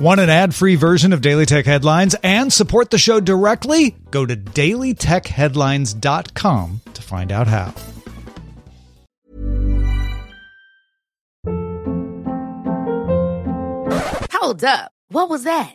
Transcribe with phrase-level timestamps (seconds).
[0.00, 3.94] Want an ad-free version of Daily Tech Headlines and support the show directly?
[4.10, 7.74] Go to dailytechheadlines.com to find out how.
[14.32, 14.92] Hold up.
[15.08, 15.74] What was that?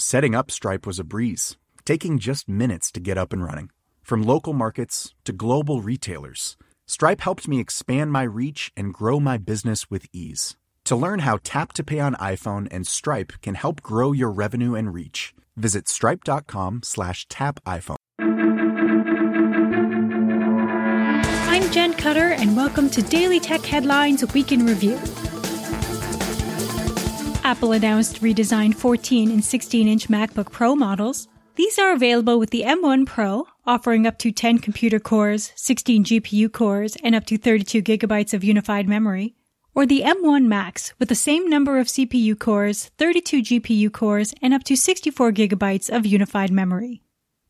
[0.00, 3.70] Setting up Stripe was a breeze, taking just minutes to get up and running.
[4.00, 9.38] From local markets to global retailers, Stripe helped me expand my reach and grow my
[9.38, 10.56] business with ease.
[10.84, 14.76] To learn how Tap to Pay on iPhone and Stripe can help grow your revenue
[14.76, 17.96] and reach, visit stripe.com slash tap iPhone.
[21.50, 24.96] I'm Jen Cutter, and welcome to Daily Tech Headlines Week in Review.
[27.48, 31.28] Apple announced redesigned 14 and 16 inch MacBook Pro models.
[31.54, 36.52] These are available with the M1 Pro, offering up to 10 computer cores, 16 GPU
[36.52, 39.34] cores, and up to 32 gigabytes of unified memory,
[39.74, 44.52] or the M1 Max with the same number of CPU cores, 32 GPU cores, and
[44.52, 47.00] up to 64 gigabytes of unified memory.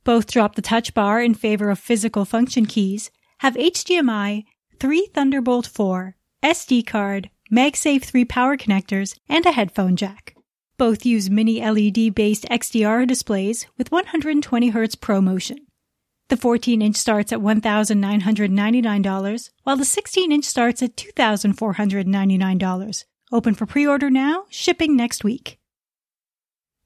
[0.05, 4.45] Both drop the touch bar in favor of physical function keys, have HDMI,
[4.79, 6.15] 3 Thunderbolt 4,
[6.45, 10.35] SD card, MagSafe 3 power connectors, and a headphone jack.
[10.77, 15.61] Both use mini LED based XDR displays with 120Hz ProMotion.
[16.29, 23.05] The 14 inch starts at $1,999, while the 16 inch starts at $2,499.
[23.33, 25.59] Open for pre order now, shipping next week.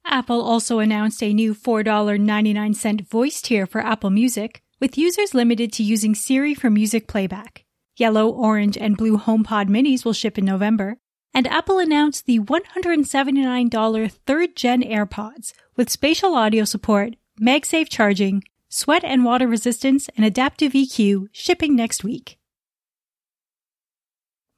[0.04, 5.82] Apple also announced a new $4.99 voice tier for Apple Music, with users limited to
[5.82, 7.64] using Siri for music playback.
[7.96, 10.98] Yellow, orange, and blue HomePod minis will ship in November.
[11.34, 19.04] And Apple announced the $179 third gen AirPods with spatial audio support, MagSafe charging, sweat
[19.04, 22.38] and water resistance, and adaptive EQ shipping next week.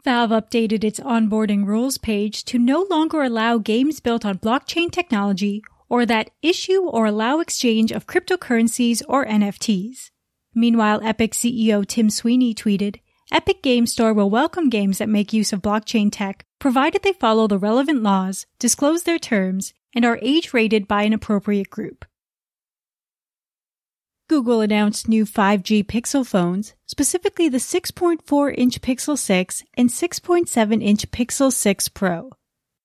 [0.05, 5.63] Valve updated its onboarding rules page to no longer allow games built on blockchain technology
[5.89, 10.11] or that issue or allow exchange of cryptocurrencies or NFTs.
[10.55, 12.97] Meanwhile, Epic CEO Tim Sweeney tweeted,
[13.35, 17.49] Epic Game Store will welcome games that make use of blockchain tech, provided they follow
[17.49, 22.05] the relevant laws, disclose their terms, and are age rated by an appropriate group.
[24.29, 31.11] Google announced new 5G Pixel phones, specifically the 6.4 inch Pixel 6 and 6.7 inch
[31.11, 32.31] Pixel 6 Pro.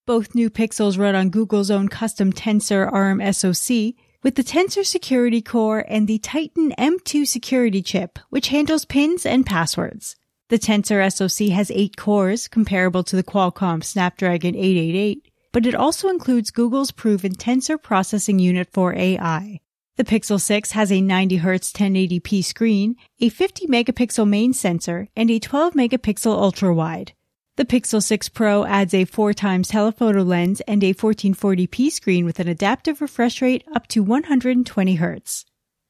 [0.07, 3.93] Both new Pixels run on Google's own custom Tensor ARM SoC,
[4.23, 9.45] with the Tensor Security Core and the Titan M2 security chip, which handles pins and
[9.45, 10.15] passwords.
[10.49, 16.09] The Tensor SoC has eight cores, comparable to the Qualcomm Snapdragon 888, but it also
[16.09, 19.59] includes Google's proven Tensor Processing Unit for AI.
[19.97, 25.37] The Pixel 6 has a 90Hz 1080p screen, a 50 megapixel main sensor, and a
[25.37, 27.13] 12 megapixel ultra wide.
[27.57, 32.39] The Pixel 6 Pro adds a 4 times telephoto lens and a 1440p screen with
[32.39, 35.45] an adaptive refresh rate up to 120Hz.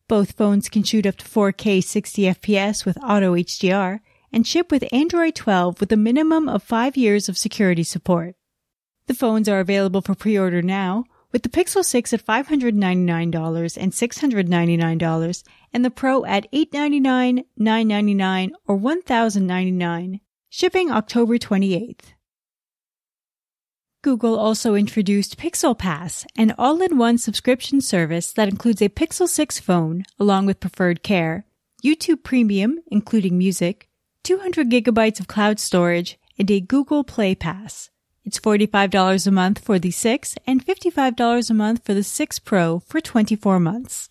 [0.10, 4.02] Both phones can shoot up to 4K 60 FPS with auto HDR
[4.32, 8.36] and ship with Android 12 with a minimum of 5 years of security support.
[9.08, 15.44] The phones are available for pre-order now, with the Pixel 6 at $599 and $699
[15.74, 22.14] and the Pro at 899, 999, or 1,099, shipping October 28th.
[24.02, 30.06] Google also introduced Pixel Pass, an all-in-one subscription service that includes a Pixel 6 phone
[30.18, 31.46] along with preferred care,
[31.84, 33.89] YouTube Premium, including music,
[34.30, 37.90] 200 gigabytes of cloud storage, and a Google Play Pass.
[38.24, 42.78] It's $45 a month for the 6 and $55 a month for the 6 Pro
[42.78, 44.08] for 24 months.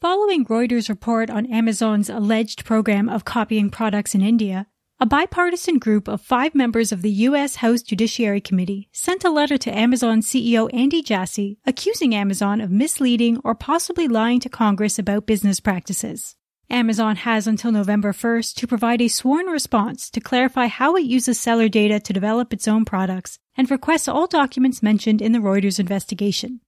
[0.00, 4.68] Following Reuters' report on Amazon's alleged program of copying products in India,
[5.00, 7.56] a bipartisan group of five members of the U.S.
[7.56, 13.40] House Judiciary Committee sent a letter to Amazon CEO Andy Jassy accusing Amazon of misleading
[13.42, 16.36] or possibly lying to Congress about business practices.
[16.70, 21.40] Amazon has until November 1st to provide a sworn response to clarify how it uses
[21.40, 25.80] seller data to develop its own products and requests all documents mentioned in the Reuters
[25.80, 26.60] investigation.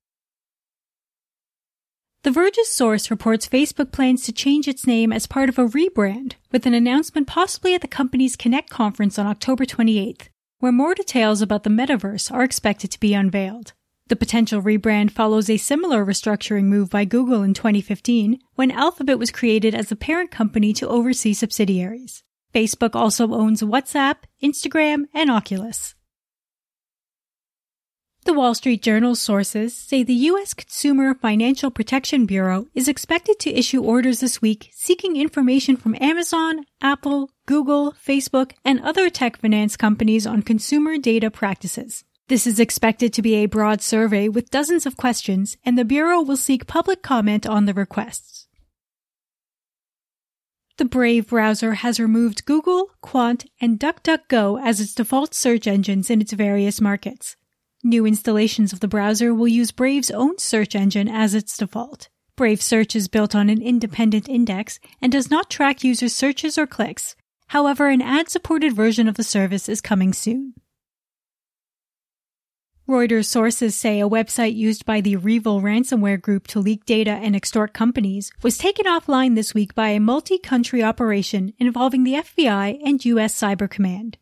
[2.23, 6.35] The Verge's source reports Facebook plans to change its name as part of a rebrand,
[6.50, 11.41] with an announcement possibly at the company's Connect conference on October 28th, where more details
[11.41, 13.73] about the metaverse are expected to be unveiled.
[14.10, 19.30] The potential rebrand follows a similar restructuring move by Google in 2015 when Alphabet was
[19.30, 22.24] created as the parent company to oversee subsidiaries.
[22.52, 25.94] Facebook also owns WhatsApp, Instagram, and Oculus.
[28.24, 30.54] The Wall Street Journal's sources say the U.S.
[30.54, 36.64] Consumer Financial Protection Bureau is expected to issue orders this week seeking information from Amazon,
[36.82, 42.02] Apple, Google, Facebook, and other tech finance companies on consumer data practices.
[42.30, 46.22] This is expected to be a broad survey with dozens of questions, and the Bureau
[46.22, 48.46] will seek public comment on the requests.
[50.76, 56.20] The Brave browser has removed Google, Qwant, and DuckDuckGo as its default search engines in
[56.20, 57.34] its various markets.
[57.82, 62.10] New installations of the browser will use Brave's own search engine as its default.
[62.36, 66.68] Brave Search is built on an independent index and does not track users' searches or
[66.68, 67.16] clicks.
[67.48, 70.54] However, an ad-supported version of the service is coming soon.
[72.90, 77.37] Reuters sources say a website used by the REvil ransomware group to leak data and
[77.37, 83.04] extort companies was taken offline this week by a multi-country operation involving the FBI and
[83.04, 84.19] US Cyber Command.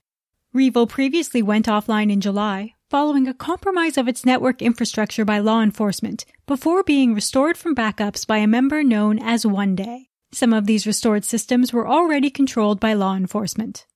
[0.53, 5.63] REvil previously went offline in July, following a compromise of its network infrastructure by law
[5.63, 10.11] enforcement before being restored from backups by a member known as One Day.
[10.31, 13.87] Some of these restored systems were already controlled by law enforcement.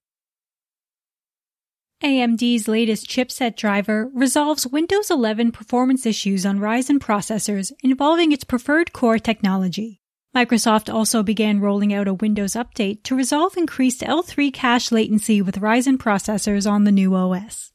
[2.02, 8.92] AMD's latest chipset driver resolves Windows 11 performance issues on Ryzen processors involving its preferred
[8.92, 10.00] core technology.
[10.34, 15.60] Microsoft also began rolling out a Windows update to resolve increased L3 cache latency with
[15.60, 17.70] Ryzen processors on the new OS.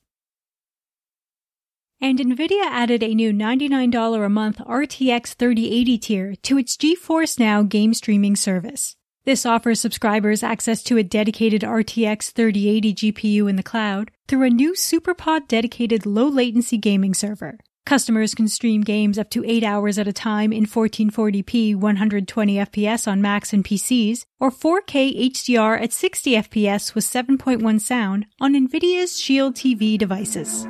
[2.02, 7.64] And Nvidia added a new $99 a month RTX 3080 tier to its GeForce Now
[7.64, 8.97] game streaming service.
[9.28, 14.50] This offers subscribers access to a dedicated RTX 3080 GPU in the cloud through a
[14.50, 17.60] new SuperPod dedicated low latency gaming server.
[17.86, 23.06] Customers can stream games up to 8 hours at a time in 1440p 120 FPS
[23.06, 29.20] on Macs and PCs, or 4K HDR at 60 FPS with 7.1 sound on NVIDIA's
[29.20, 30.66] Shield TV devices.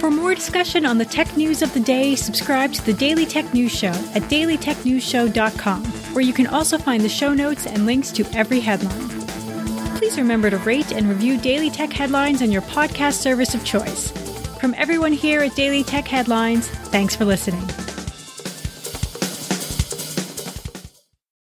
[0.00, 3.54] For more discussion on the tech news of the day, subscribe to the Daily Tech
[3.54, 8.24] News Show at dailytechnewsshow.com, where you can also find the show notes and links to
[8.34, 9.08] every headline.
[9.96, 14.10] Please remember to rate and review Daily Tech Headlines on your podcast service of choice.
[14.58, 17.66] From everyone here at Daily Tech Headlines, thanks for listening.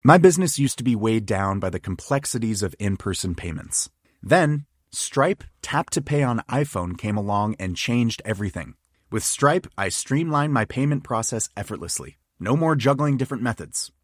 [0.04, 3.90] My business used to be weighed down by the complexities of in person payments.
[4.22, 8.74] Then, Stripe Tap to Pay on iPhone came along and changed everything.
[9.10, 12.18] With Stripe, I streamlined my payment process effortlessly.
[12.40, 13.92] No more juggling different methods.